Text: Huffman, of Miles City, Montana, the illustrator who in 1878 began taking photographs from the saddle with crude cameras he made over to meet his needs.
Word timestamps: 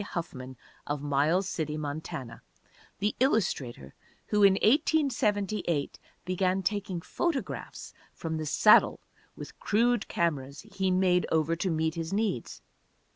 Huffman, 0.03 0.57
of 0.87 1.03
Miles 1.03 1.47
City, 1.47 1.77
Montana, 1.77 2.41
the 2.97 3.15
illustrator 3.19 3.93
who 4.29 4.41
in 4.41 4.53
1878 4.53 5.99
began 6.25 6.63
taking 6.63 7.01
photographs 7.01 7.93
from 8.11 8.37
the 8.37 8.47
saddle 8.47 8.99
with 9.35 9.59
crude 9.59 10.07
cameras 10.07 10.61
he 10.61 10.89
made 10.89 11.27
over 11.31 11.55
to 11.57 11.69
meet 11.69 11.93
his 11.93 12.11
needs. 12.11 12.63